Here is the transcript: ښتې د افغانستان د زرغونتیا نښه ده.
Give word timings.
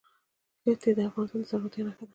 ښتې 0.61 0.89
د 0.97 0.99
افغانستان 1.09 1.41
د 1.41 1.45
زرغونتیا 1.49 1.81
نښه 1.87 2.03
ده. 2.07 2.09